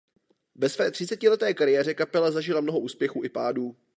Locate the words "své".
0.69-0.91